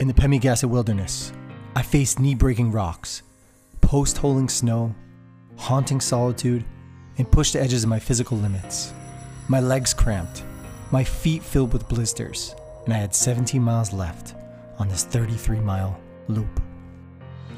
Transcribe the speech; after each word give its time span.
In 0.00 0.08
the 0.08 0.14
Pemigewasset 0.14 0.70
wilderness, 0.70 1.30
I 1.76 1.82
faced 1.82 2.20
knee 2.20 2.34
breaking 2.34 2.72
rocks, 2.72 3.22
post 3.82 4.16
holing 4.16 4.48
snow, 4.48 4.94
haunting 5.58 6.00
solitude, 6.00 6.64
and 7.18 7.30
pushed 7.30 7.52
the 7.52 7.60
edges 7.60 7.84
of 7.84 7.90
my 7.90 7.98
physical 7.98 8.38
limits. 8.38 8.94
My 9.48 9.60
legs 9.60 9.92
cramped, 9.92 10.42
my 10.90 11.04
feet 11.04 11.42
filled 11.42 11.74
with 11.74 11.86
blisters, 11.86 12.54
and 12.86 12.94
I 12.94 12.96
had 12.96 13.14
17 13.14 13.62
miles 13.62 13.92
left 13.92 14.36
on 14.78 14.88
this 14.88 15.04
33 15.04 15.60
mile 15.60 16.00
loop. 16.28 16.62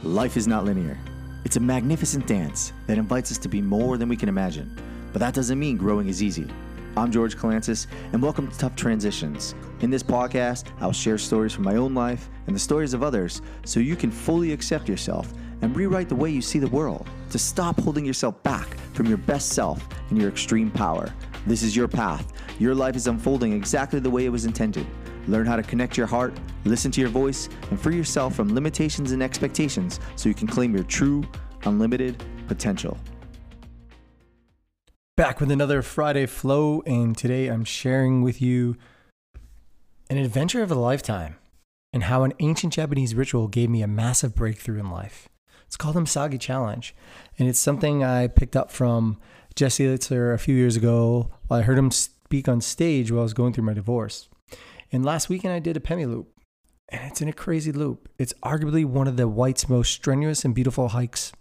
Life 0.03 0.37
is 0.37 0.49
not 0.49 0.65
linear. 0.65 0.99
It's 1.45 1.59
a 1.59 1.61
magnificent 1.61 2.27
dance 2.27 2.73
that 2.89 2.99
invites 2.99 3.31
us 3.31 3.39
to 3.39 3.49
be 3.49 3.63
more 3.63 3.97
than 3.97 4.09
we 4.09 4.17
can 4.17 4.29
imagine. 4.29 4.77
But 5.13 5.21
that 5.21 5.35
doesn't 5.35 5.61
mean 5.61 5.77
growing 5.77 6.09
is 6.09 6.25
easy. 6.25 6.49
I'm 6.95 7.11
George 7.11 7.39
Kalantzis, 7.39 7.87
and 8.13 8.23
welcome 8.23 8.51
to 8.51 8.59
Tough 8.59 8.77
Transitions. 8.77 9.55
In 9.81 9.89
this 9.89 10.03
podcast, 10.03 10.67
I'll 10.79 10.93
share 10.93 11.17
stories 11.17 11.55
from 11.55 11.65
my 11.65 11.77
own 11.77 11.95
life 11.95 12.29
and 12.47 12.55
the 12.55 12.61
stories 12.61 12.93
of 12.93 13.03
others 13.03 13.41
so 13.65 13.81
you 13.81 13.97
can 13.97 14.11
fully 14.11 14.53
accept 14.53 14.91
yourself 14.91 15.33
and 15.63 15.75
rewrite 15.75 16.11
the 16.11 16.15
way 16.15 16.29
you 16.29 16.43
see 16.43 16.59
the 16.59 16.69
world. 16.69 17.09
To 17.31 17.39
stop 17.39 17.81
holding 17.81 18.05
yourself 18.05 18.43
back 18.43 18.77
from 18.93 19.07
your 19.07 19.17
best 19.17 19.53
self 19.55 19.83
and 20.11 20.21
your 20.21 20.29
extreme 20.29 20.71
power. 20.71 21.11
This 21.47 21.63
is 21.63 21.75
your 21.75 21.89
path. 21.89 22.31
Your 22.59 22.75
life 22.75 22.95
is 22.95 23.07
unfolding 23.07 23.55
exactly 23.55 23.99
the 23.99 24.11
way 24.11 24.27
it 24.27 24.31
was 24.31 24.45
intended. 24.45 24.87
Learn 25.29 25.47
how 25.47 25.57
to 25.57 25.63
connect 25.63 25.97
your 25.97 26.07
heart, 26.07 26.39
listen 26.67 26.91
to 26.91 27.01
your 27.01 27.09
voice, 27.09 27.49
and 27.71 27.81
free 27.81 27.97
yourself 27.97 28.35
from 28.35 28.55
limitations 28.55 29.13
and 29.13 29.23
expectations 29.23 29.99
so 30.15 30.29
you 30.29 30.35
can 30.35 30.47
claim 30.47 30.75
your 30.75 30.85
true, 30.85 31.25
unlimited 31.65 32.23
potential. 32.49 32.99
Back 35.15 35.41
with 35.41 35.51
another 35.51 35.83
Friday 35.83 36.25
Flow, 36.25 36.83
and 36.87 37.15
today 37.15 37.49
I'm 37.49 37.65
sharing 37.65 38.23
with 38.23 38.41
you 38.41 38.79
an 40.09 40.17
adventure 40.17 40.63
of 40.63 40.71
a 40.71 40.75
lifetime 40.75 41.37
and 41.93 42.05
how 42.05 42.23
an 42.23 42.33
ancient 42.39 42.73
Japanese 42.73 43.15
ritual 43.15 43.47
gave 43.47 43.69
me 43.69 43.83
a 43.83 43.87
massive 43.87 44.35
breakthrough 44.35 44.81
in 44.81 44.91
life. 44.91 45.29
It's 45.67 45.77
called 45.77 45.97
the 45.97 46.01
Misogi 46.01 46.39
Challenge, 46.39 46.95
and 47.39 47.47
it's 47.47 47.59
something 47.59 48.03
I 48.03 48.27
picked 48.27 48.57
up 48.57 48.71
from 48.71 49.19
Jesse 49.55 49.85
Itzler 49.85 50.33
a 50.33 50.39
few 50.39 50.55
years 50.55 50.77
ago 50.77 51.31
I 51.51 51.61
heard 51.61 51.77
him 51.77 51.91
speak 51.91 52.49
on 52.49 52.63
stage 52.63 53.13
while 53.13 53.21
I 53.21 53.25
was 53.25 53.35
going 53.35 53.53
through 53.53 53.65
my 53.65 53.75
divorce. 53.75 54.31
And 54.91 55.05
last 55.05 55.29
weekend 55.29 55.53
I 55.53 55.59
did 55.59 55.77
a 55.77 55.81
Pemi 55.81 56.07
loop, 56.07 56.33
and 56.89 57.03
it's 57.11 57.21
in 57.21 57.29
a 57.29 57.35
crazy 57.35 57.71
loop. 57.71 58.09
It's 58.19 58.33
arguably 58.43 58.87
one 58.87 59.09
of 59.09 59.19
the 59.19 59.29
white's 59.29 59.69
most 59.69 59.93
strenuous 59.93 60.43
and 60.43 60.55
beautiful 60.55 60.89
hikes. 60.89 61.33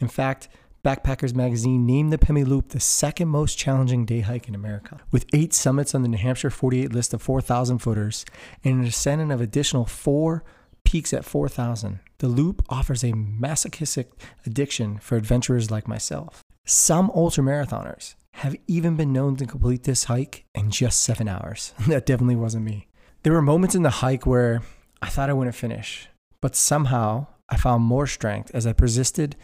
In 0.00 0.08
fact, 0.08 0.48
Backpackers 0.84 1.34
Magazine 1.34 1.84
named 1.84 2.12
the 2.12 2.18
Pemi 2.18 2.46
Loop 2.46 2.68
the 2.68 2.80
second 2.80 3.28
most 3.28 3.58
challenging 3.58 4.04
day 4.04 4.20
hike 4.20 4.48
in 4.48 4.54
America. 4.54 5.00
With 5.10 5.26
eight 5.32 5.52
summits 5.52 5.94
on 5.94 6.02
the 6.02 6.08
New 6.08 6.16
Hampshire 6.16 6.50
48 6.50 6.92
list 6.92 7.12
of 7.12 7.22
4,000 7.22 7.78
footers 7.78 8.24
and 8.62 8.80
an 8.80 8.86
ascent 8.86 9.32
of 9.32 9.40
additional 9.40 9.84
four 9.84 10.44
peaks 10.84 11.12
at 11.12 11.24
4,000, 11.24 12.00
the 12.18 12.28
loop 12.28 12.62
offers 12.68 13.02
a 13.02 13.12
masochistic 13.12 14.10
addiction 14.46 14.98
for 14.98 15.16
adventurers 15.16 15.70
like 15.70 15.88
myself. 15.88 16.42
Some 16.64 17.10
ultramarathoners 17.10 18.14
have 18.34 18.56
even 18.66 18.96
been 18.96 19.12
known 19.12 19.36
to 19.36 19.46
complete 19.46 19.84
this 19.84 20.04
hike 20.04 20.44
in 20.54 20.70
just 20.70 21.00
seven 21.00 21.26
hours. 21.28 21.72
that 21.88 22.06
definitely 22.06 22.36
wasn't 22.36 22.64
me. 22.64 22.88
There 23.22 23.32
were 23.32 23.42
moments 23.42 23.74
in 23.74 23.82
the 23.82 23.90
hike 23.90 24.26
where 24.26 24.62
I 25.02 25.08
thought 25.08 25.30
I 25.30 25.32
wouldn't 25.32 25.56
finish, 25.56 26.08
but 26.40 26.54
somehow 26.54 27.26
I 27.48 27.56
found 27.56 27.84
more 27.84 28.06
strength 28.06 28.50
as 28.54 28.66
I 28.66 28.72
persisted 28.72 29.36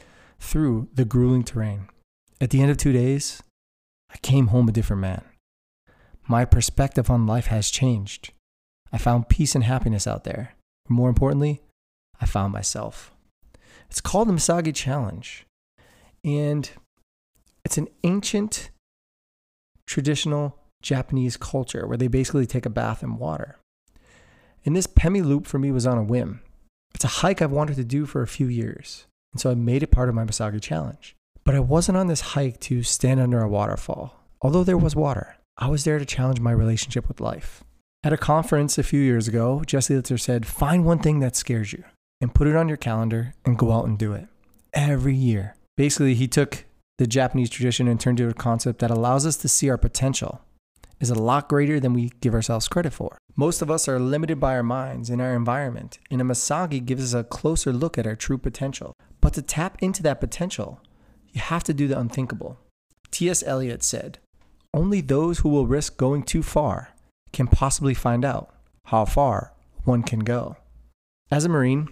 through 0.43 0.89
the 0.93 1.05
grueling 1.05 1.45
terrain. 1.45 1.89
At 2.41 2.51
the 2.51 2.61
end 2.61 2.71
of 2.71 2.77
two 2.77 2.93
days, 2.93 3.43
I 4.13 4.19
came 4.19 4.49
home 4.49 4.69
a 4.69 4.73
different 4.73 5.01
man. 5.01 5.23
My 6.29 6.45
perspective 6.45 7.09
on 7.09 7.27
life 7.27 7.47
has 7.47 7.71
changed. 7.71 8.33
I 8.93 8.99
found 8.99 9.29
peace 9.29 9.55
and 9.55 9.65
happiness 9.65 10.07
out 10.07 10.25
there. 10.25 10.55
more 10.89 11.09
importantly, 11.09 11.63
I 12.21 12.27
found 12.27 12.53
myself. 12.53 13.13
It's 13.89 14.01
called 14.01 14.29
the 14.29 14.33
Misogi 14.33 14.75
Challenge. 14.75 15.47
And 16.25 16.69
it's 17.65 17.79
an 17.79 17.89
ancient, 18.05 18.71
traditional 19.87 20.59
Japanese 20.83 21.37
culture 21.37 21.87
where 21.87 21.97
they 21.97 22.09
basically 22.09 22.47
take 22.47 22.67
a 22.67 22.71
bath 22.71 23.03
in 23.03 23.17
water. 23.17 23.59
And 24.67 24.77
this 24.77 24.87
Pemi 24.87 25.25
Loop 25.25 25.47
for 25.47 25.59
me 25.59 25.71
was 25.71 25.87
on 25.87 25.99
a 25.99 26.03
whim. 26.03 26.43
It's 26.95 27.05
a 27.05 27.23
hike 27.23 27.41
I've 27.41 27.53
wanted 27.53 27.77
to 27.77 27.85
do 27.85 28.05
for 28.05 28.23
a 28.23 28.29
few 28.29 28.49
years. 28.49 29.07
And 29.33 29.41
so 29.41 29.51
I 29.51 29.55
made 29.55 29.83
it 29.83 29.91
part 29.91 30.09
of 30.09 30.15
my 30.15 30.25
Misogi 30.25 30.61
challenge. 30.61 31.17
But 31.45 31.55
I 31.55 31.61
wasn't 31.61 31.99
on 31.99 32.07
this 32.07 32.21
hike 32.21 32.61
to 32.61 32.83
stand 32.83 33.21
under 33.21 33.41
a 33.41 33.49
waterfall. 33.49 34.21
Although 34.41 34.65
there 34.65 34.79
was 34.79 34.95
water, 34.95 35.37
I 35.59 35.69
was 35.69 35.85
there 35.85 35.99
to 35.99 36.05
challenge 36.05 36.41
my 36.41 36.53
relationship 36.53 37.09
with 37.09 37.21
life. 37.21 37.65
At 38.05 38.13
a 38.13 38.19
conference 38.19 38.79
a 38.79 38.83
few 38.83 39.01
years 39.01 39.29
ago, 39.29 39.63
Jesse 39.65 39.95
Itzler 39.95 40.19
said, 40.19 40.47
Find 40.47 40.85
one 40.85 40.99
thing 40.99 41.21
that 41.21 41.37
scares 41.37 41.73
you 41.73 41.85
and 42.21 42.35
put 42.35 42.49
it 42.49 42.57
on 42.57 42.69
your 42.69 42.77
calendar 42.77 43.35
and 43.45 43.59
go 43.59 43.73
out 43.73 43.87
and 43.87 43.99
do 43.99 44.13
it 44.13 44.27
every 44.73 45.15
year. 45.15 45.57
Basically, 45.77 46.15
he 46.15 46.29
took 46.29 46.65
the 46.99 47.07
Japanese 47.07 47.51
tradition 47.51 47.89
and 47.89 48.01
turned 48.01 48.21
it 48.21 48.25
into 48.25 48.33
a 48.35 48.35
concept 48.35 48.81
that 48.81 48.91
allows 48.91 49.27
us 49.27 49.37
to 49.39 49.49
see 49.49 49.71
our 49.71 49.79
potential 49.79 50.43
is 51.03 51.11
a 51.11 51.15
lot 51.15 51.49
greater 51.49 51.81
than 51.81 51.93
we 51.93 52.13
give 52.21 52.33
ourselves 52.33 52.69
credit 52.69 52.93
for. 52.93 53.19
Most 53.35 53.61
of 53.61 53.71
us 53.71 53.89
are 53.89 53.99
limited 53.99 54.39
by 54.39 54.55
our 54.55 54.63
minds 54.63 55.11
and 55.11 55.21
our 55.21 55.35
environment, 55.35 55.99
and 56.11 56.21
a 56.21 56.25
Misogi 56.25 56.79
gives 56.79 57.13
us 57.13 57.21
a 57.21 57.25
closer 57.25 57.73
look 57.73 57.99
at 57.99 58.07
our 58.07 58.15
true 58.15 58.39
potential. 58.39 58.95
But 59.23 59.33
to 59.35 59.43
tap 59.43 59.79
into 59.81 60.03
that 60.03 60.21
potential, 60.21 60.83
you 61.33 61.41
have 61.41 61.65
to 61.65 61.73
do 61.73 61.89
the 61.89 61.99
unthinkable. 61.99 62.59
T.S. 63.11 63.43
Eliot 63.47 63.83
said, 63.83 64.19
Only 64.75 65.01
those 65.01 65.39
who 65.39 65.49
will 65.49 65.67
risk 65.67 65.97
going 65.97 66.25
too 66.25 66.43
far 66.43 66.91
can 67.33 67.47
possibly 67.47 67.95
find 67.95 68.25
out 68.25 68.55
how 68.87 69.07
far 69.07 69.55
one 69.85 70.03
can 70.03 70.21
go. 70.21 70.57
As 71.31 71.47
a 71.47 71.49
Marine, 71.49 71.89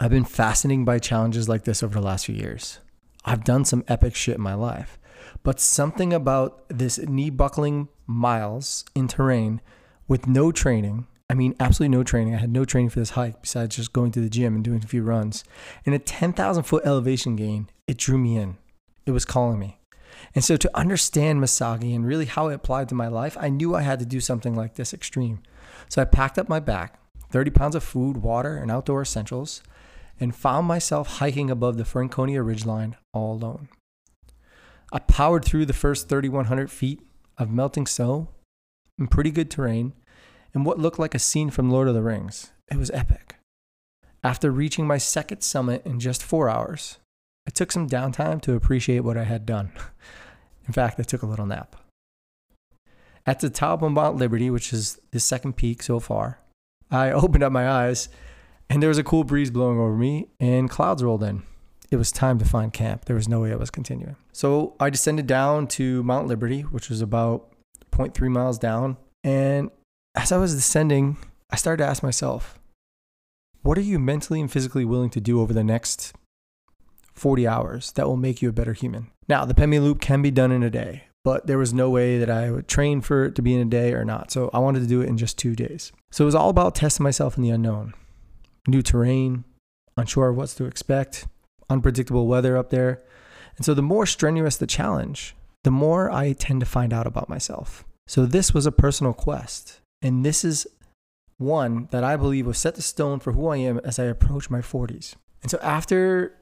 I've 0.00 0.10
been 0.10 0.24
fascinated 0.24 0.86
by 0.86 0.98
challenges 0.98 1.48
like 1.48 1.64
this 1.64 1.82
over 1.82 1.94
the 1.94 2.06
last 2.06 2.24
few 2.24 2.34
years. 2.34 2.78
I've 3.24 3.44
done 3.44 3.66
some 3.66 3.84
epic 3.86 4.14
shit 4.14 4.36
in 4.36 4.40
my 4.40 4.54
life, 4.54 4.98
but 5.42 5.60
something 5.60 6.12
about 6.12 6.64
this 6.68 6.98
knee 6.98 7.28
buckling 7.28 7.88
miles 8.06 8.84
in 8.94 9.08
terrain 9.08 9.60
with 10.08 10.26
no 10.26 10.52
training 10.52 11.06
I 11.30 11.34
mean, 11.34 11.54
absolutely 11.60 11.96
no 11.96 12.02
training. 12.02 12.34
I 12.34 12.38
had 12.38 12.50
no 12.50 12.64
training 12.64 12.90
for 12.90 12.98
this 12.98 13.10
hike 13.10 13.40
besides 13.40 13.76
just 13.76 13.92
going 13.92 14.10
to 14.12 14.20
the 14.20 14.28
gym 14.28 14.56
and 14.56 14.64
doing 14.64 14.82
a 14.82 14.88
few 14.88 15.04
runs. 15.04 15.44
And 15.86 15.94
a 15.94 15.98
10,000 16.00 16.64
foot 16.64 16.84
elevation 16.84 17.36
gain, 17.36 17.70
it 17.86 17.98
drew 17.98 18.18
me 18.18 18.36
in. 18.36 18.56
It 19.06 19.12
was 19.12 19.24
calling 19.24 19.60
me. 19.60 19.78
And 20.34 20.42
so 20.42 20.56
to 20.56 20.76
understand 20.76 21.40
Misogi 21.40 21.94
and 21.94 22.04
really 22.04 22.24
how 22.24 22.48
it 22.48 22.54
applied 22.54 22.88
to 22.88 22.96
my 22.96 23.06
life, 23.06 23.36
I 23.38 23.48
knew 23.48 23.76
I 23.76 23.82
had 23.82 24.00
to 24.00 24.04
do 24.04 24.18
something 24.18 24.56
like 24.56 24.74
this 24.74 24.92
extreme. 24.92 25.40
So 25.88 26.02
I 26.02 26.04
packed 26.04 26.36
up 26.36 26.48
my 26.48 26.58
back, 26.58 26.98
30 27.30 27.52
pounds 27.52 27.76
of 27.76 27.84
food, 27.84 28.16
water, 28.16 28.56
and 28.56 28.68
outdoor 28.68 29.02
essentials, 29.02 29.62
and 30.18 30.34
found 30.34 30.66
myself 30.66 31.18
hiking 31.18 31.48
above 31.48 31.76
the 31.76 31.84
Franconia 31.84 32.40
Ridgeline 32.40 32.96
all 33.14 33.34
alone. 33.34 33.68
I 34.92 34.98
powered 34.98 35.44
through 35.44 35.66
the 35.66 35.72
first 35.74 36.08
3,100 36.08 36.72
feet 36.72 37.00
of 37.38 37.52
melting 37.52 37.86
snow 37.86 38.30
in 38.98 39.06
pretty 39.06 39.30
good 39.30 39.48
terrain 39.48 39.92
in 40.54 40.64
what 40.64 40.78
looked 40.78 40.98
like 40.98 41.14
a 41.14 41.18
scene 41.18 41.50
from 41.50 41.70
Lord 41.70 41.88
of 41.88 41.94
the 41.94 42.02
Rings. 42.02 42.52
It 42.70 42.76
was 42.76 42.90
epic. 42.90 43.36
After 44.22 44.50
reaching 44.50 44.86
my 44.86 44.98
second 44.98 45.42
summit 45.42 45.84
in 45.86 45.98
just 45.98 46.22
four 46.22 46.48
hours, 46.48 46.98
I 47.46 47.50
took 47.50 47.72
some 47.72 47.88
downtime 47.88 48.40
to 48.42 48.54
appreciate 48.54 49.00
what 49.00 49.16
I 49.16 49.24
had 49.24 49.46
done. 49.46 49.72
In 50.66 50.72
fact, 50.72 51.00
I 51.00 51.02
took 51.02 51.22
a 51.22 51.26
little 51.26 51.46
nap. 51.46 51.76
At 53.26 53.40
the 53.40 53.50
top 53.50 53.82
of 53.82 53.92
Mount 53.92 54.16
Liberty, 54.16 54.50
which 54.50 54.72
is 54.72 55.00
the 55.10 55.20
second 55.20 55.56
peak 55.56 55.82
so 55.82 56.00
far, 56.00 56.38
I 56.90 57.10
opened 57.12 57.42
up 57.42 57.52
my 57.52 57.68
eyes 57.68 58.08
and 58.68 58.82
there 58.82 58.88
was 58.88 58.98
a 58.98 59.04
cool 59.04 59.24
breeze 59.24 59.50
blowing 59.50 59.78
over 59.78 59.96
me 59.96 60.28
and 60.38 60.70
clouds 60.70 61.02
rolled 61.02 61.24
in. 61.24 61.42
It 61.90 61.96
was 61.96 62.12
time 62.12 62.38
to 62.38 62.44
find 62.44 62.72
camp. 62.72 63.06
There 63.06 63.16
was 63.16 63.28
no 63.28 63.40
way 63.40 63.52
I 63.52 63.56
was 63.56 63.70
continuing. 63.70 64.16
So 64.32 64.76
I 64.78 64.90
descended 64.90 65.26
down 65.26 65.66
to 65.68 66.04
Mount 66.04 66.28
Liberty, 66.28 66.60
which 66.60 66.88
was 66.88 67.00
about 67.00 67.50
0.3 67.90 68.30
miles 68.30 68.58
down. 68.60 68.96
And 69.24 69.70
as 70.14 70.32
I 70.32 70.38
was 70.38 70.54
descending, 70.54 71.16
I 71.50 71.56
started 71.56 71.82
to 71.82 71.88
ask 71.88 72.02
myself, 72.02 72.58
what 73.62 73.78
are 73.78 73.82
you 73.82 73.98
mentally 73.98 74.40
and 74.40 74.50
physically 74.50 74.84
willing 74.84 75.10
to 75.10 75.20
do 75.20 75.40
over 75.40 75.52
the 75.52 75.64
next 75.64 76.14
40 77.14 77.46
hours 77.46 77.92
that 77.92 78.06
will 78.06 78.16
make 78.16 78.40
you 78.40 78.48
a 78.48 78.52
better 78.52 78.72
human? 78.72 79.10
Now, 79.28 79.44
the 79.44 79.54
Pemi 79.54 79.80
Loop 79.80 80.00
can 80.00 80.22
be 80.22 80.30
done 80.30 80.50
in 80.50 80.62
a 80.62 80.70
day, 80.70 81.04
but 81.22 81.46
there 81.46 81.58
was 81.58 81.74
no 81.74 81.90
way 81.90 82.18
that 82.18 82.30
I 82.30 82.50
would 82.50 82.68
train 82.68 83.00
for 83.00 83.24
it 83.24 83.34
to 83.34 83.42
be 83.42 83.54
in 83.54 83.60
a 83.60 83.70
day 83.70 83.92
or 83.92 84.04
not. 84.04 84.30
So 84.30 84.50
I 84.52 84.58
wanted 84.58 84.80
to 84.80 84.86
do 84.86 85.02
it 85.02 85.08
in 85.08 85.18
just 85.18 85.38
two 85.38 85.54
days. 85.54 85.92
So 86.10 86.24
it 86.24 86.26
was 86.26 86.34
all 86.34 86.48
about 86.48 86.74
testing 86.74 87.04
myself 87.04 87.36
in 87.36 87.42
the 87.42 87.50
unknown 87.50 87.94
new 88.66 88.82
terrain, 88.82 89.44
unsure 89.96 90.28
of 90.28 90.36
what 90.36 90.48
to 90.50 90.64
expect, 90.64 91.26
unpredictable 91.68 92.26
weather 92.26 92.56
up 92.56 92.70
there. 92.70 93.02
And 93.56 93.64
so 93.64 93.74
the 93.74 93.82
more 93.82 94.06
strenuous 94.06 94.56
the 94.56 94.66
challenge, 94.66 95.34
the 95.64 95.70
more 95.70 96.10
I 96.10 96.32
tend 96.32 96.60
to 96.60 96.66
find 96.66 96.92
out 96.92 97.06
about 97.06 97.28
myself. 97.28 97.84
So 98.06 98.26
this 98.26 98.52
was 98.52 98.66
a 98.66 98.72
personal 98.72 99.12
quest. 99.12 99.80
And 100.02 100.24
this 100.24 100.44
is 100.44 100.66
one 101.38 101.88
that 101.90 102.04
I 102.04 102.16
believe 102.16 102.46
was 102.46 102.58
set 102.58 102.74
the 102.74 102.82
stone 102.82 103.18
for 103.18 103.32
who 103.32 103.48
I 103.48 103.56
am 103.56 103.80
as 103.84 103.98
I 103.98 104.04
approach 104.04 104.50
my 104.50 104.60
40s. 104.60 105.14
And 105.42 105.50
so 105.50 105.58
after 105.62 106.34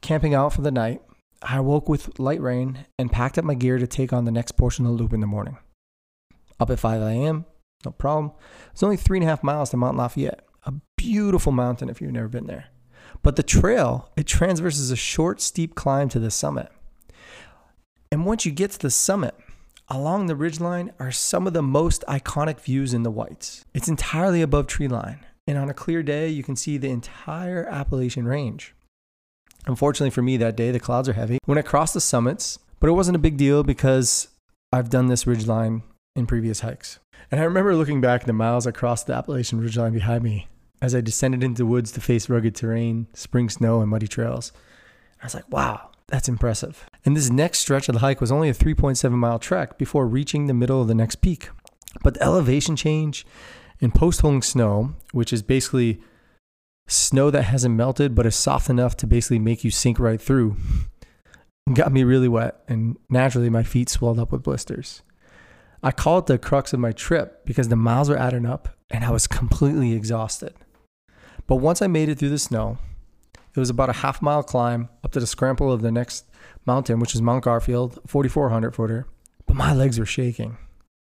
camping 0.00 0.34
out 0.34 0.52
for 0.52 0.62
the 0.62 0.70
night, 0.70 1.02
I 1.42 1.60
woke 1.60 1.88
with 1.88 2.18
light 2.18 2.40
rain 2.40 2.86
and 2.98 3.10
packed 3.10 3.38
up 3.38 3.44
my 3.44 3.54
gear 3.54 3.78
to 3.78 3.86
take 3.86 4.12
on 4.12 4.24
the 4.24 4.30
next 4.30 4.52
portion 4.52 4.86
of 4.86 4.92
the 4.92 5.02
loop 5.02 5.12
in 5.12 5.20
the 5.20 5.26
morning. 5.26 5.58
Up 6.60 6.70
at 6.70 6.78
5 6.78 7.02
a.m., 7.02 7.46
no 7.84 7.90
problem. 7.90 8.32
It's 8.70 8.82
only 8.82 8.96
three 8.96 9.18
and 9.18 9.24
a 9.24 9.28
half 9.28 9.42
miles 9.42 9.70
to 9.70 9.76
Mount 9.76 9.96
Lafayette, 9.96 10.44
a 10.64 10.74
beautiful 10.96 11.50
mountain 11.50 11.88
if 11.88 12.00
you've 12.00 12.12
never 12.12 12.28
been 12.28 12.46
there. 12.46 12.66
But 13.22 13.36
the 13.36 13.42
trail, 13.42 14.10
it 14.16 14.26
transverses 14.26 14.90
a 14.90 14.96
short, 14.96 15.40
steep 15.40 15.74
climb 15.74 16.08
to 16.10 16.18
the 16.18 16.30
summit. 16.30 16.70
And 18.10 18.26
once 18.26 18.44
you 18.44 18.52
get 18.52 18.72
to 18.72 18.78
the 18.78 18.90
summit, 18.90 19.34
along 19.92 20.26
the 20.26 20.34
ridgeline 20.34 20.90
are 20.98 21.12
some 21.12 21.46
of 21.46 21.52
the 21.52 21.62
most 21.62 22.02
iconic 22.08 22.58
views 22.58 22.94
in 22.94 23.02
the 23.02 23.10
Whites. 23.10 23.62
It's 23.74 23.88
entirely 23.88 24.40
above 24.40 24.66
tree 24.66 24.88
line, 24.88 25.20
and 25.46 25.58
on 25.58 25.68
a 25.68 25.74
clear 25.74 26.02
day, 26.02 26.30
you 26.30 26.42
can 26.42 26.56
see 26.56 26.78
the 26.78 26.88
entire 26.88 27.66
Appalachian 27.66 28.26
Range. 28.26 28.74
Unfortunately 29.66 30.10
for 30.10 30.22
me 30.22 30.38
that 30.38 30.56
day, 30.56 30.70
the 30.70 30.80
clouds 30.80 31.10
are 31.10 31.12
heavy. 31.12 31.38
When 31.44 31.58
I 31.58 31.62
crossed 31.62 31.92
the 31.92 32.00
summits, 32.00 32.58
but 32.80 32.88
it 32.88 32.94
wasn't 32.94 33.16
a 33.16 33.20
big 33.20 33.36
deal 33.36 33.62
because 33.62 34.28
I've 34.72 34.88
done 34.88 35.08
this 35.08 35.24
ridgeline 35.24 35.82
in 36.16 36.26
previous 36.26 36.60
hikes. 36.60 36.98
And 37.30 37.38
I 37.38 37.44
remember 37.44 37.76
looking 37.76 38.00
back 38.00 38.24
the 38.24 38.32
miles 38.32 38.66
I 38.66 38.70
crossed 38.70 39.06
the 39.06 39.14
Appalachian 39.14 39.60
ridgeline 39.60 39.92
behind 39.92 40.24
me 40.24 40.48
as 40.80 40.94
I 40.94 41.02
descended 41.02 41.44
into 41.44 41.62
the 41.62 41.66
woods 41.66 41.92
to 41.92 42.00
face 42.00 42.30
rugged 42.30 42.54
terrain, 42.54 43.08
spring 43.12 43.50
snow, 43.50 43.82
and 43.82 43.90
muddy 43.90 44.08
trails. 44.08 44.52
I 45.20 45.26
was 45.26 45.34
like, 45.34 45.48
wow, 45.50 45.90
that's 46.08 46.30
impressive. 46.30 46.88
And 47.04 47.16
this 47.16 47.30
next 47.30 47.58
stretch 47.58 47.88
of 47.88 47.94
the 47.94 48.00
hike 48.00 48.20
was 48.20 48.30
only 48.30 48.48
a 48.48 48.54
3.7 48.54 49.10
mile 49.12 49.38
trek 49.38 49.76
before 49.76 50.06
reaching 50.06 50.46
the 50.46 50.54
middle 50.54 50.80
of 50.80 50.88
the 50.88 50.94
next 50.94 51.16
peak. 51.16 51.50
But 52.02 52.14
the 52.14 52.22
elevation 52.22 52.76
change 52.76 53.26
and 53.80 53.94
post 53.94 54.20
holing 54.20 54.42
snow, 54.42 54.94
which 55.12 55.32
is 55.32 55.42
basically 55.42 56.00
snow 56.88 57.30
that 57.30 57.42
hasn't 57.42 57.74
melted 57.74 58.14
but 58.14 58.26
is 58.26 58.36
soft 58.36 58.68
enough 58.68 58.96
to 58.98 59.06
basically 59.06 59.38
make 59.38 59.64
you 59.64 59.70
sink 59.70 59.98
right 59.98 60.20
through, 60.20 60.56
got 61.74 61.92
me 61.92 62.04
really 62.04 62.28
wet. 62.28 62.62
And 62.68 62.96
naturally, 63.10 63.50
my 63.50 63.62
feet 63.62 63.88
swelled 63.88 64.18
up 64.18 64.32
with 64.32 64.42
blisters. 64.42 65.02
I 65.82 65.90
call 65.90 66.18
it 66.18 66.26
the 66.26 66.38
crux 66.38 66.72
of 66.72 66.78
my 66.78 66.92
trip 66.92 67.44
because 67.44 67.68
the 67.68 67.76
miles 67.76 68.08
were 68.08 68.16
adding 68.16 68.46
up 68.46 68.68
and 68.90 69.04
I 69.04 69.10
was 69.10 69.26
completely 69.26 69.92
exhausted. 69.92 70.54
But 71.48 71.56
once 71.56 71.82
I 71.82 71.88
made 71.88 72.08
it 72.08 72.18
through 72.18 72.28
the 72.28 72.38
snow, 72.38 72.78
it 73.54 73.58
was 73.58 73.70
about 73.70 73.90
a 73.90 73.94
half 73.94 74.22
mile 74.22 74.44
climb 74.44 74.88
up 75.02 75.10
to 75.12 75.20
the 75.20 75.26
scramble 75.26 75.72
of 75.72 75.82
the 75.82 75.90
next 75.90 76.24
mountain, 76.66 76.98
which 76.98 77.14
is 77.14 77.22
Mount 77.22 77.44
Garfield, 77.44 77.98
4,400 78.06 78.74
footer. 78.74 79.06
But 79.46 79.56
my 79.56 79.72
legs 79.72 79.98
were 79.98 80.06
shaking. 80.06 80.58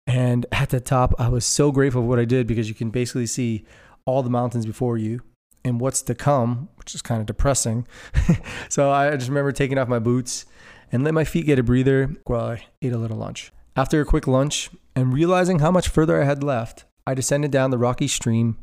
And 0.07 0.45
at 0.51 0.69
the 0.69 0.79
top, 0.79 1.13
I 1.19 1.29
was 1.29 1.45
so 1.45 1.71
grateful 1.71 2.01
for 2.01 2.07
what 2.07 2.19
I 2.19 2.25
did 2.25 2.47
because 2.47 2.67
you 2.67 2.75
can 2.75 2.89
basically 2.89 3.27
see 3.27 3.65
all 4.05 4.23
the 4.23 4.29
mountains 4.29 4.65
before 4.65 4.97
you 4.97 5.21
and 5.63 5.79
what's 5.79 6.01
to 6.03 6.15
come, 6.15 6.69
which 6.77 6.95
is 6.95 7.01
kind 7.01 7.21
of 7.21 7.27
depressing. 7.27 7.85
so 8.69 8.91
I 8.91 9.15
just 9.15 9.29
remember 9.29 9.51
taking 9.51 9.77
off 9.77 9.87
my 9.87 9.99
boots 9.99 10.45
and 10.91 11.03
let 11.03 11.13
my 11.13 11.23
feet 11.23 11.45
get 11.45 11.59
a 11.59 11.63
breather 11.63 12.15
while 12.25 12.51
I 12.51 12.63
ate 12.81 12.93
a 12.93 12.97
little 12.97 13.17
lunch. 13.17 13.51
After 13.75 14.01
a 14.01 14.05
quick 14.05 14.27
lunch 14.27 14.71
and 14.95 15.13
realizing 15.13 15.59
how 15.59 15.71
much 15.71 15.87
further 15.87 16.21
I 16.21 16.25
had 16.25 16.43
left, 16.43 16.85
I 17.05 17.13
descended 17.13 17.51
down 17.51 17.71
the 17.71 17.77
rocky 17.77 18.07
stream 18.07 18.57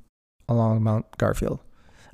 along 0.48 0.82
Mount 0.82 1.16
Garfield. 1.16 1.60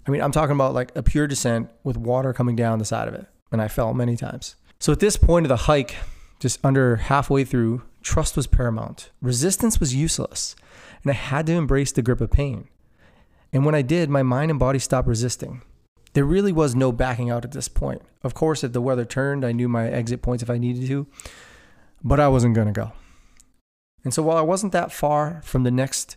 I 0.06 0.10
mean, 0.10 0.20
I'm 0.20 0.32
talking 0.32 0.54
about 0.54 0.74
like 0.74 0.92
a 0.96 1.02
pure 1.02 1.26
descent 1.26 1.70
with 1.84 1.96
water 1.96 2.32
coming 2.32 2.56
down 2.56 2.78
the 2.78 2.84
side 2.84 3.08
of 3.08 3.14
it. 3.14 3.26
And 3.52 3.62
I 3.62 3.68
fell 3.68 3.94
many 3.94 4.16
times. 4.16 4.56
So 4.80 4.90
at 4.90 5.00
this 5.00 5.16
point 5.16 5.46
of 5.46 5.48
the 5.48 5.68
hike, 5.68 5.96
just 6.40 6.58
under 6.64 6.96
halfway 6.96 7.44
through, 7.44 7.82
trust 8.02 8.36
was 8.36 8.48
paramount. 8.48 9.10
Resistance 9.20 9.78
was 9.78 9.94
useless. 9.94 10.56
And 11.02 11.10
I 11.10 11.14
had 11.14 11.46
to 11.46 11.52
embrace 11.52 11.92
the 11.92 12.02
grip 12.02 12.20
of 12.20 12.30
pain. 12.30 12.68
And 13.52 13.64
when 13.64 13.74
I 13.74 13.82
did, 13.82 14.08
my 14.08 14.22
mind 14.22 14.50
and 14.50 14.58
body 14.58 14.78
stopped 14.78 15.06
resisting. 15.06 15.62
There 16.14 16.24
really 16.24 16.52
was 16.52 16.74
no 16.74 16.92
backing 16.92 17.30
out 17.30 17.44
at 17.44 17.52
this 17.52 17.68
point. 17.68 18.02
Of 18.22 18.34
course, 18.34 18.64
if 18.64 18.72
the 18.72 18.80
weather 18.80 19.04
turned, 19.04 19.44
I 19.44 19.52
knew 19.52 19.68
my 19.68 19.88
exit 19.88 20.22
points 20.22 20.42
if 20.42 20.50
I 20.50 20.58
needed 20.58 20.86
to, 20.88 21.06
but 22.02 22.20
I 22.20 22.28
wasn't 22.28 22.54
going 22.54 22.66
to 22.66 22.72
go. 22.72 22.92
And 24.04 24.12
so 24.12 24.22
while 24.22 24.36
I 24.36 24.42
wasn't 24.42 24.72
that 24.72 24.92
far 24.92 25.40
from 25.44 25.62
the 25.62 25.70
next 25.70 26.16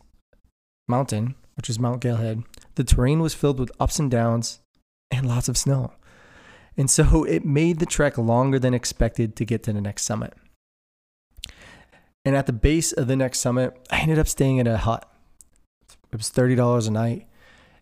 mountain, 0.88 1.36
which 1.56 1.70
is 1.70 1.80
Mount 1.80 2.02
Galehead, 2.02 2.44
the 2.76 2.84
terrain 2.84 3.20
was 3.20 3.34
filled 3.34 3.60
with 3.60 3.72
ups 3.80 4.00
and 4.00 4.10
downs 4.12 4.60
and 5.12 5.28
lots 5.28 5.48
of 5.48 5.58
snow. 5.58 5.94
And 6.78 6.90
so 6.90 7.24
it 7.28 7.46
made 7.46 7.80
the 7.80 7.86
trek 7.86 8.18
longer 8.18 8.60
than 8.60 8.74
expected 8.74 9.36
to 9.36 9.46
get 9.46 9.64
to 9.64 9.74
the 9.74 9.82
next 9.82 10.04
summit. 10.04 10.34
And 12.24 12.36
at 12.36 12.48
the 12.48 12.54
base 12.54 12.92
of 12.92 13.08
the 13.08 13.16
next 13.16 13.40
summit, 13.40 13.78
I 13.92 14.00
ended 14.00 14.18
up 14.18 14.28
staying 14.28 14.58
in 14.58 14.68
a 14.68 14.78
hut. 14.78 15.10
It 16.12 16.18
was 16.18 16.32
$30 16.32 16.88
a 16.88 16.92
night. 16.92 17.28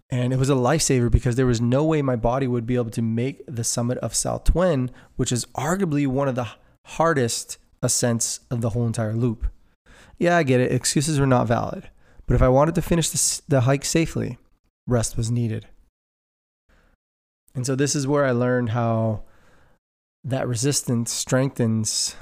And 0.09 0.33
it 0.33 0.37
was 0.37 0.49
a 0.49 0.53
lifesaver 0.53 1.09
because 1.09 1.37
there 1.37 1.45
was 1.45 1.61
no 1.61 1.83
way 1.83 2.01
my 2.01 2.17
body 2.17 2.45
would 2.45 2.67
be 2.67 2.75
able 2.75 2.91
to 2.91 3.01
make 3.01 3.41
the 3.47 3.63
summit 3.63 3.97
of 3.99 4.13
South 4.13 4.43
Twin, 4.43 4.91
which 5.15 5.31
is 5.31 5.45
arguably 5.55 6.05
one 6.05 6.27
of 6.27 6.35
the 6.35 6.49
hardest 6.85 7.57
ascents 7.81 8.41
of 8.51 8.61
the 8.61 8.71
whole 8.71 8.85
entire 8.85 9.13
loop. 9.13 9.47
Yeah, 10.17 10.37
I 10.37 10.43
get 10.43 10.59
it. 10.59 10.71
Excuses 10.71 11.19
were 11.19 11.25
not 11.25 11.47
valid. 11.47 11.89
But 12.27 12.35
if 12.35 12.41
I 12.41 12.49
wanted 12.49 12.75
to 12.75 12.81
finish 12.81 13.09
the, 13.09 13.41
the 13.47 13.61
hike 13.61 13.85
safely, 13.85 14.37
rest 14.87 15.17
was 15.17 15.31
needed. 15.31 15.67
And 17.55 17.65
so 17.65 17.75
this 17.75 17.95
is 17.95 18.07
where 18.07 18.25
I 18.25 18.31
learned 18.31 18.69
how 18.69 19.23
that 20.23 20.47
resistance 20.47 21.11
strengthens 21.11 22.15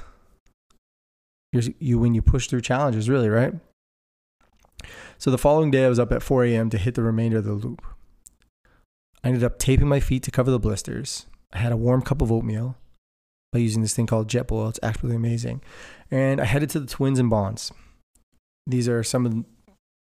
you 1.52 1.98
when 1.98 2.14
you 2.14 2.22
push 2.22 2.48
through 2.48 2.62
challenges, 2.62 3.08
really, 3.08 3.28
right? 3.28 3.54
So 5.18 5.30
the 5.30 5.38
following 5.38 5.70
day, 5.70 5.84
I 5.84 5.88
was 5.88 5.98
up 5.98 6.10
at 6.10 6.22
4 6.22 6.44
a.m. 6.46 6.70
to 6.70 6.78
hit 6.78 6.94
the 6.94 7.02
remainder 7.02 7.38
of 7.38 7.44
the 7.44 7.52
loop. 7.52 7.84
I 9.22 9.28
ended 9.28 9.44
up 9.44 9.58
taping 9.58 9.86
my 9.86 10.00
feet 10.00 10.22
to 10.24 10.30
cover 10.30 10.50
the 10.50 10.58
blisters. 10.58 11.26
I 11.52 11.58
had 11.58 11.72
a 11.72 11.76
warm 11.76 12.02
cup 12.02 12.20
of 12.20 12.32
oatmeal 12.32 12.76
by 13.52 13.60
using 13.60 13.82
this 13.82 13.94
thing 13.94 14.06
called 14.06 14.28
JetBoil. 14.28 14.70
It's 14.70 14.80
actually 14.82 15.14
amazing. 15.14 15.62
And 16.10 16.40
I 16.40 16.44
headed 16.46 16.70
to 16.70 16.80
the 16.80 16.86
Twins 16.86 17.18
and 17.18 17.30
Bonds. 17.30 17.70
These 18.66 18.88
are 18.88 19.02
some 19.02 19.26
of 19.26 19.44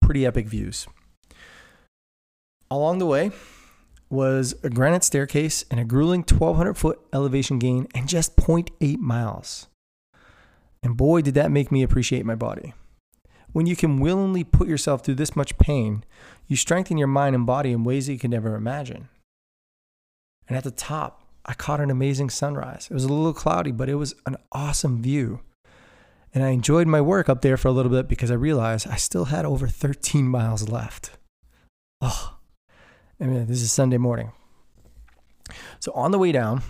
pretty 0.00 0.26
epic 0.26 0.46
views. 0.46 0.86
Along 2.70 2.98
the 2.98 3.06
way 3.06 3.32
was 4.10 4.54
a 4.62 4.68
granite 4.68 5.04
staircase 5.04 5.64
and 5.70 5.78
a 5.78 5.84
grueling 5.84 6.20
1,200 6.20 6.74
foot 6.74 7.00
elevation 7.12 7.58
gain 7.58 7.86
and 7.94 8.08
just 8.08 8.36
0.8 8.36 8.98
miles. 8.98 9.68
And 10.82 10.96
boy, 10.96 11.22
did 11.22 11.34
that 11.34 11.50
make 11.50 11.70
me 11.70 11.82
appreciate 11.82 12.26
my 12.26 12.34
body. 12.34 12.74
When 13.52 13.66
you 13.66 13.76
can 13.76 14.00
willingly 14.00 14.44
put 14.44 14.68
yourself 14.68 15.04
through 15.04 15.16
this 15.16 15.36
much 15.36 15.58
pain, 15.58 16.04
you 16.46 16.56
strengthen 16.56 16.98
your 16.98 17.08
mind 17.08 17.34
and 17.34 17.46
body 17.46 17.72
in 17.72 17.84
ways 17.84 18.06
that 18.06 18.12
you 18.12 18.18
can 18.18 18.30
never 18.30 18.54
imagine. 18.54 19.08
And 20.48 20.56
at 20.56 20.64
the 20.64 20.70
top, 20.70 21.22
I 21.44 21.54
caught 21.54 21.80
an 21.80 21.90
amazing 21.90 22.30
sunrise. 22.30 22.88
It 22.90 22.94
was 22.94 23.04
a 23.04 23.12
little 23.12 23.32
cloudy, 23.32 23.72
but 23.72 23.88
it 23.88 23.94
was 23.94 24.14
an 24.26 24.36
awesome 24.52 25.02
view. 25.02 25.40
And 26.32 26.44
I 26.44 26.50
enjoyed 26.50 26.86
my 26.86 27.00
work 27.00 27.28
up 27.28 27.42
there 27.42 27.56
for 27.56 27.68
a 27.68 27.72
little 27.72 27.90
bit 27.90 28.08
because 28.08 28.30
I 28.30 28.34
realized 28.34 28.86
I 28.86 28.96
still 28.96 29.26
had 29.26 29.44
over 29.44 29.66
13 29.66 30.26
miles 30.26 30.68
left. 30.68 31.12
Oh, 32.00 32.39
I 33.20 33.26
mean, 33.26 33.46
this 33.46 33.60
is 33.60 33.70
Sunday 33.70 33.98
morning. 33.98 34.32
So 35.78 35.92
on 35.92 36.10
the 36.10 36.18
way 36.18 36.32
down, 36.32 36.62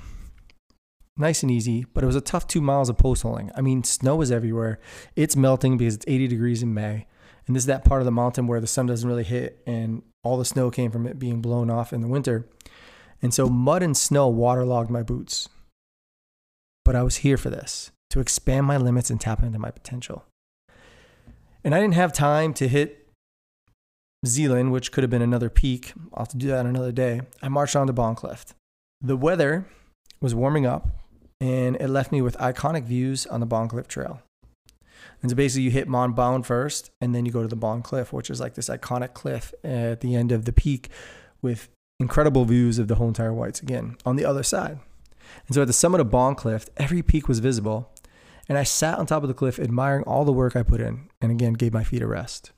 nice 1.16 1.42
and 1.42 1.50
easy, 1.50 1.86
but 1.94 2.02
it 2.02 2.06
was 2.06 2.16
a 2.16 2.20
tough 2.20 2.46
two 2.46 2.60
miles 2.60 2.88
of 2.88 2.98
post 2.98 3.22
holing. 3.22 3.52
I 3.54 3.60
mean, 3.60 3.84
snow 3.84 4.20
is 4.20 4.32
everywhere. 4.32 4.80
It's 5.14 5.36
melting 5.36 5.78
because 5.78 5.94
it's 5.94 6.06
80 6.08 6.28
degrees 6.28 6.62
in 6.62 6.74
May. 6.74 7.06
And 7.46 7.54
this 7.54 7.62
is 7.62 7.66
that 7.66 7.84
part 7.84 8.00
of 8.00 8.04
the 8.04 8.12
mountain 8.12 8.46
where 8.46 8.60
the 8.60 8.66
sun 8.66 8.86
doesn't 8.86 9.08
really 9.08 9.24
hit 9.24 9.62
and 9.66 10.02
all 10.22 10.38
the 10.38 10.44
snow 10.44 10.70
came 10.70 10.90
from 10.90 11.06
it 11.06 11.18
being 11.18 11.40
blown 11.40 11.70
off 11.70 11.92
in 11.92 12.00
the 12.00 12.08
winter. 12.08 12.46
And 13.22 13.32
so 13.32 13.48
mud 13.48 13.82
and 13.82 13.96
snow 13.96 14.28
waterlogged 14.28 14.90
my 14.90 15.02
boots. 15.02 15.48
But 16.84 16.96
I 16.96 17.02
was 17.02 17.16
here 17.16 17.36
for 17.36 17.50
this 17.50 17.92
to 18.10 18.20
expand 18.20 18.66
my 18.66 18.76
limits 18.76 19.10
and 19.10 19.20
tap 19.20 19.42
into 19.42 19.58
my 19.58 19.70
potential. 19.70 20.24
And 21.62 21.74
I 21.74 21.80
didn't 21.80 21.94
have 21.94 22.12
time 22.12 22.54
to 22.54 22.66
hit 22.66 22.99
Zealand, 24.26 24.72
which 24.72 24.92
could 24.92 25.02
have 25.02 25.10
been 25.10 25.22
another 25.22 25.48
peak. 25.48 25.92
I'll 26.12 26.24
have 26.24 26.28
to 26.28 26.36
do 26.36 26.48
that 26.48 26.66
another 26.66 26.92
day. 26.92 27.22
I 27.42 27.48
marched 27.48 27.76
on 27.76 27.86
to 27.86 27.92
Bondcliff. 27.92 28.52
The 29.00 29.16
weather 29.16 29.66
was 30.20 30.34
warming 30.34 30.66
up 30.66 30.88
and 31.40 31.76
it 31.76 31.88
left 31.88 32.12
me 32.12 32.20
with 32.20 32.36
iconic 32.36 32.84
views 32.84 33.26
on 33.26 33.40
the 33.40 33.46
Bondcliff 33.46 33.86
Trail. 33.86 34.20
And 35.22 35.30
so 35.30 35.36
basically, 35.36 35.62
you 35.62 35.70
hit 35.70 35.88
Mount 35.88 36.16
Bond 36.16 36.46
first, 36.46 36.90
and 37.00 37.14
then 37.14 37.26
you 37.26 37.32
go 37.32 37.42
to 37.42 37.48
the 37.48 37.56
Bond 37.56 37.86
which 37.86 38.30
is 38.30 38.40
like 38.40 38.54
this 38.54 38.68
iconic 38.68 39.12
cliff 39.12 39.52
at 39.64 40.00
the 40.00 40.14
end 40.14 40.32
of 40.32 40.44
the 40.44 40.52
peak 40.52 40.88
with 41.42 41.68
incredible 41.98 42.44
views 42.44 42.78
of 42.78 42.88
the 42.88 42.94
whole 42.94 43.08
entire 43.08 43.32
Whites 43.32 43.60
again 43.60 43.96
on 44.06 44.16
the 44.16 44.24
other 44.24 44.42
side. 44.42 44.78
And 45.46 45.54
so 45.54 45.62
at 45.62 45.66
the 45.66 45.72
summit 45.72 46.00
of 46.00 46.10
Bond 46.10 46.38
every 46.76 47.02
peak 47.02 47.28
was 47.28 47.38
visible, 47.38 47.90
and 48.48 48.56
I 48.56 48.62
sat 48.62 48.98
on 48.98 49.06
top 49.06 49.22
of 49.22 49.28
the 49.28 49.34
cliff 49.34 49.58
admiring 49.58 50.04
all 50.04 50.24
the 50.24 50.32
work 50.32 50.56
I 50.56 50.62
put 50.62 50.80
in, 50.80 51.08
and 51.20 51.30
again 51.30 51.54
gave 51.54 51.72
my 51.72 51.84
feet 51.84 52.02
a 52.02 52.06
rest. 52.06 52.52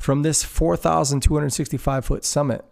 From 0.00 0.22
this 0.22 0.42
4,265 0.42 2.06
foot 2.06 2.24
summit, 2.24 2.64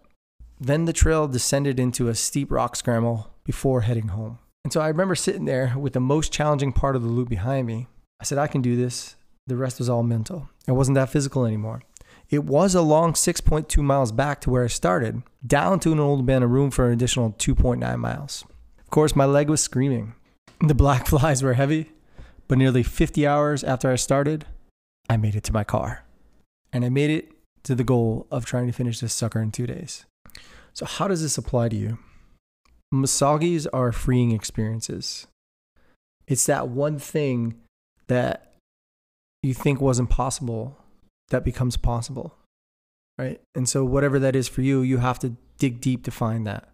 then 0.59 0.85
the 0.85 0.93
trail 0.93 1.27
descended 1.27 1.79
into 1.79 2.07
a 2.07 2.15
steep 2.15 2.51
rock 2.51 2.75
scramble 2.75 3.35
before 3.43 3.81
heading 3.81 4.07
home. 4.07 4.39
And 4.63 4.73
so 4.73 4.81
I 4.81 4.87
remember 4.87 5.13
sitting 5.13 5.45
there 5.45 5.75
with 5.77 5.93
the 5.93 5.99
most 5.99 6.33
challenging 6.33 6.73
part 6.73 6.95
of 6.95 7.03
the 7.03 7.07
loop 7.07 7.29
behind 7.29 7.67
me. 7.67 7.85
I 8.19 8.23
said, 8.23 8.39
I 8.39 8.47
can 8.47 8.63
do 8.63 8.75
this. 8.75 9.15
The 9.45 9.55
rest 9.55 9.77
was 9.77 9.89
all 9.89 10.01
mental. 10.01 10.49
It 10.67 10.71
wasn't 10.71 10.95
that 10.95 11.11
physical 11.11 11.45
anymore. 11.45 11.83
It 12.31 12.45
was 12.45 12.73
a 12.73 12.81
long 12.81 13.13
6.2 13.13 13.77
miles 13.83 14.11
back 14.11 14.41
to 14.41 14.49
where 14.49 14.63
I 14.63 14.67
started, 14.67 15.21
down 15.45 15.79
to 15.81 15.91
an 15.91 15.99
old 15.99 16.21
abandoned 16.21 16.51
room 16.51 16.71
for 16.71 16.87
an 16.87 16.93
additional 16.93 17.33
2.9 17.33 17.99
miles. 17.99 18.43
Of 18.79 18.89
course, 18.89 19.15
my 19.15 19.25
leg 19.25 19.51
was 19.51 19.61
screaming. 19.61 20.15
The 20.61 20.73
black 20.73 21.05
flies 21.13 21.43
were 21.43 21.53
heavy, 21.53 21.91
but 22.47 22.57
nearly 22.57 22.81
50 22.81 23.27
hours 23.27 23.63
after 23.63 23.91
I 23.91 23.97
started, 23.97 24.47
I 25.07 25.17
made 25.17 25.35
it 25.35 25.43
to 25.43 25.53
my 25.53 25.63
car. 25.63 26.05
And 26.71 26.85
I 26.85 26.89
made 26.89 27.09
it 27.09 27.31
to 27.63 27.75
the 27.75 27.83
goal 27.83 28.27
of 28.31 28.45
trying 28.45 28.67
to 28.67 28.73
finish 28.73 28.99
this 28.99 29.13
sucker 29.13 29.41
in 29.41 29.51
two 29.51 29.67
days. 29.67 30.05
So, 30.73 30.85
how 30.85 31.07
does 31.07 31.21
this 31.21 31.37
apply 31.37 31.69
to 31.69 31.75
you? 31.75 31.97
Misogis 32.93 33.67
are 33.73 33.91
freeing 33.91 34.31
experiences. 34.31 35.27
It's 36.27 36.45
that 36.45 36.69
one 36.69 36.99
thing 36.99 37.55
that 38.07 38.53
you 39.43 39.53
think 39.53 39.81
wasn't 39.81 40.09
possible 40.09 40.77
that 41.29 41.43
becomes 41.43 41.77
possible, 41.77 42.35
right? 43.17 43.41
And 43.55 43.67
so, 43.67 43.83
whatever 43.83 44.19
that 44.19 44.35
is 44.35 44.47
for 44.47 44.61
you, 44.61 44.81
you 44.81 44.97
have 44.97 45.19
to 45.19 45.35
dig 45.57 45.81
deep 45.81 46.03
to 46.05 46.11
find 46.11 46.45
that. 46.47 46.69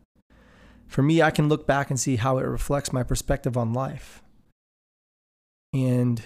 For 0.87 1.01
me, 1.01 1.21
I 1.21 1.31
can 1.31 1.49
look 1.49 1.65
back 1.65 1.89
and 1.89 1.99
see 1.99 2.17
how 2.17 2.37
it 2.37 2.43
reflects 2.43 2.93
my 2.93 3.03
perspective 3.03 3.57
on 3.57 3.73
life. 3.73 4.21
And 5.73 6.21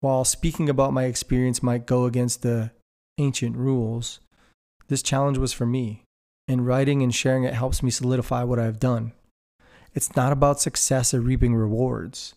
while 0.00 0.24
speaking 0.24 0.68
about 0.68 0.92
my 0.92 1.04
experience 1.04 1.62
might 1.62 1.86
go 1.86 2.04
against 2.04 2.42
the 2.42 2.70
ancient 3.18 3.56
rules, 3.56 4.20
this 4.88 5.02
challenge 5.02 5.38
was 5.38 5.52
for 5.52 5.66
me. 5.66 6.02
And 6.48 6.66
writing 6.66 7.02
and 7.02 7.12
sharing 7.14 7.42
it 7.42 7.54
helps 7.54 7.82
me 7.82 7.90
solidify 7.90 8.44
what 8.44 8.60
I've 8.60 8.78
done. 8.78 9.12
It's 9.94 10.14
not 10.14 10.32
about 10.32 10.60
success 10.60 11.12
or 11.12 11.20
reaping 11.20 11.54
rewards. 11.54 12.34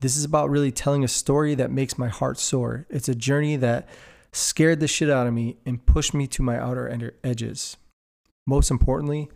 This 0.00 0.16
is 0.16 0.24
about 0.24 0.50
really 0.50 0.70
telling 0.70 1.02
a 1.02 1.08
story 1.08 1.54
that 1.56 1.70
makes 1.70 1.98
my 1.98 2.08
heart 2.08 2.38
soar. 2.38 2.86
It's 2.88 3.08
a 3.08 3.14
journey 3.14 3.56
that 3.56 3.88
scared 4.32 4.78
the 4.78 4.86
shit 4.86 5.10
out 5.10 5.26
of 5.26 5.34
me 5.34 5.56
and 5.66 5.84
pushed 5.84 6.14
me 6.14 6.26
to 6.28 6.42
my 6.42 6.58
outer 6.58 7.12
edges. 7.24 7.76
Most 8.46 8.70
importantly, 8.70 9.28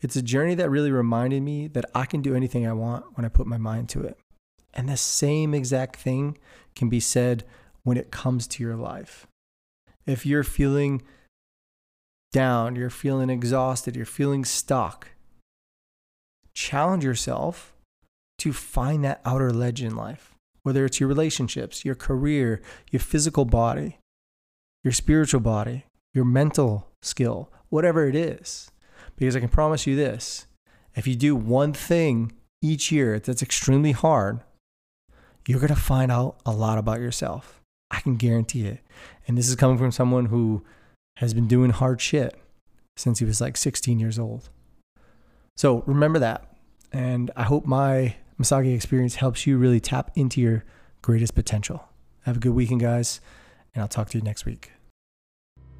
it's 0.00 0.16
a 0.16 0.22
journey 0.22 0.54
that 0.54 0.70
really 0.70 0.92
reminded 0.92 1.42
me 1.42 1.66
that 1.68 1.84
I 1.94 2.06
can 2.06 2.22
do 2.22 2.34
anything 2.34 2.66
I 2.66 2.72
want 2.72 3.04
when 3.16 3.24
I 3.24 3.28
put 3.28 3.46
my 3.46 3.58
mind 3.58 3.88
to 3.90 4.02
it. 4.02 4.16
And 4.72 4.88
the 4.88 4.96
same 4.96 5.54
exact 5.54 5.96
thing 5.96 6.38
can 6.76 6.88
be 6.88 7.00
said 7.00 7.44
when 7.82 7.96
it 7.96 8.10
comes 8.12 8.46
to 8.46 8.62
your 8.62 8.76
life. 8.76 9.26
If 10.06 10.24
you're 10.26 10.44
feeling 10.44 11.02
down, 12.32 12.76
you're 12.76 12.90
feeling 12.90 13.30
exhausted, 13.30 13.96
you're 13.96 14.06
feeling 14.06 14.44
stuck, 14.44 15.08
challenge 16.54 17.04
yourself 17.04 17.74
to 18.38 18.52
find 18.52 19.04
that 19.04 19.20
outer 19.24 19.50
ledge 19.50 19.82
in 19.82 19.94
life, 19.96 20.34
whether 20.62 20.84
it's 20.84 21.00
your 21.00 21.08
relationships, 21.08 21.84
your 21.84 21.94
career, 21.94 22.62
your 22.90 23.00
physical 23.00 23.44
body, 23.44 23.98
your 24.82 24.92
spiritual 24.92 25.40
body, 25.40 25.84
your 26.14 26.24
mental 26.24 26.88
skill, 27.02 27.50
whatever 27.68 28.06
it 28.08 28.14
is. 28.14 28.70
Because 29.16 29.36
I 29.36 29.40
can 29.40 29.48
promise 29.48 29.86
you 29.86 29.96
this 29.96 30.46
if 30.94 31.06
you 31.06 31.14
do 31.14 31.36
one 31.36 31.72
thing 31.72 32.32
each 32.62 32.90
year 32.90 33.18
that's 33.18 33.42
extremely 33.42 33.92
hard, 33.92 34.40
you're 35.46 35.60
going 35.60 35.68
to 35.68 35.76
find 35.76 36.10
out 36.10 36.40
a 36.44 36.52
lot 36.52 36.78
about 36.78 37.00
yourself. 37.00 37.59
I 37.90 38.00
can 38.00 38.16
guarantee 38.16 38.66
it. 38.66 38.80
And 39.26 39.36
this 39.36 39.48
is 39.48 39.56
coming 39.56 39.78
from 39.78 39.90
someone 39.90 40.26
who 40.26 40.64
has 41.16 41.34
been 41.34 41.48
doing 41.48 41.70
hard 41.70 42.00
shit 42.00 42.34
since 42.96 43.18
he 43.18 43.24
was 43.24 43.40
like 43.40 43.56
16 43.56 43.98
years 43.98 44.18
old. 44.18 44.48
So 45.56 45.82
remember 45.86 46.18
that. 46.18 46.46
And 46.92 47.30
I 47.36 47.44
hope 47.44 47.66
my 47.66 48.16
Misogi 48.38 48.74
experience 48.74 49.16
helps 49.16 49.46
you 49.46 49.58
really 49.58 49.80
tap 49.80 50.10
into 50.14 50.40
your 50.40 50.64
greatest 51.02 51.34
potential. 51.34 51.88
Have 52.22 52.38
a 52.38 52.40
good 52.40 52.52
weekend, 52.52 52.80
guys, 52.80 53.20
and 53.74 53.82
I'll 53.82 53.88
talk 53.88 54.10
to 54.10 54.18
you 54.18 54.24
next 54.24 54.44
week. 54.44 54.72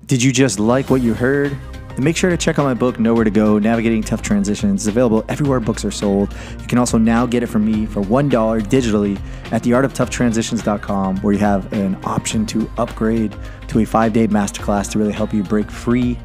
Did 0.07 0.23
you 0.23 0.33
just 0.33 0.59
like 0.59 0.91
what 0.91 1.03
you 1.03 1.15
heard? 1.15 1.57
Then 1.95 2.05
make 2.05 2.17
sure 2.17 2.31
to 2.31 2.37
check 2.37 2.59
out 2.59 2.65
my 2.65 2.75
book, 2.75 2.99
Nowhere 2.99 3.25
to 3.25 3.31
Go 3.31 3.59
Navigating 3.59 4.03
Tough 4.03 4.23
Transitions. 4.23 4.83
It's 4.83 4.89
available 4.89 5.25
everywhere 5.29 5.61
books 5.61 5.85
are 5.85 5.91
sold. 5.91 6.35
You 6.61 6.67
can 6.67 6.79
also 6.79 6.99
now 6.99 7.27
get 7.27 7.43
it 7.43 7.47
from 7.47 7.65
me 7.65 7.87
for 7.87 8.03
$1 8.03 8.31
digitally 8.63 9.21
at 9.53 9.63
theartoftoughTransitions.com, 9.63 11.19
where 11.19 11.33
you 11.33 11.41
have 11.41 11.73
an 11.73 11.99
option 12.05 12.47
to 12.47 12.71
upgrade 12.79 13.35
to 13.69 13.81
a 13.81 13.85
five 13.85 14.13
day 14.13 14.29
masterclass 14.29 14.91
to 14.93 14.99
really 14.99 15.13
help 15.13 15.35
you 15.35 15.43
break 15.43 15.71
free 15.71 16.19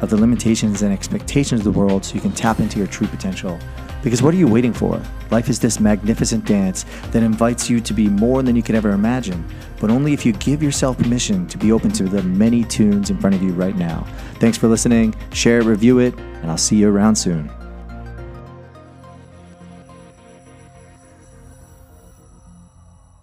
of 0.00 0.10
the 0.10 0.16
limitations 0.16 0.82
and 0.82 0.92
expectations 0.92 1.60
of 1.60 1.72
the 1.72 1.78
world 1.78 2.04
so 2.04 2.14
you 2.14 2.20
can 2.20 2.32
tap 2.32 2.58
into 2.58 2.78
your 2.78 2.86
true 2.86 3.06
potential. 3.06 3.58
Because 4.02 4.22
what 4.22 4.34
are 4.34 4.38
you 4.38 4.48
waiting 4.48 4.72
for? 4.72 5.00
Life 5.30 5.48
is 5.48 5.60
this 5.60 5.78
magnificent 5.78 6.44
dance 6.44 6.84
that 7.10 7.22
invites 7.22 7.68
you 7.68 7.80
to 7.80 7.92
be 7.92 8.08
more 8.08 8.42
than 8.42 8.56
you 8.56 8.62
could 8.62 8.74
ever 8.74 8.90
imagine, 8.90 9.44
but 9.78 9.90
only 9.90 10.12
if 10.12 10.24
you 10.24 10.32
give 10.34 10.62
yourself 10.62 10.98
permission 10.98 11.46
to 11.48 11.58
be 11.58 11.72
open 11.72 11.92
to 11.92 12.04
the 12.04 12.22
many 12.22 12.64
tunes 12.64 13.10
in 13.10 13.18
front 13.18 13.36
of 13.36 13.42
you 13.42 13.52
right 13.52 13.76
now. 13.76 14.06
Thanks 14.34 14.58
for 14.58 14.68
listening. 14.68 15.14
Share 15.32 15.62
review 15.62 15.98
it, 15.98 16.18
and 16.18 16.50
I'll 16.50 16.58
see 16.58 16.76
you 16.76 16.88
around 16.88 17.16
soon. 17.16 17.50